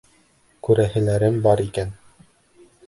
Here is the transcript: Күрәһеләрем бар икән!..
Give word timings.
Күрәһеләрем 0.69 1.39
бар 1.47 1.65
икән!.. 1.69 1.97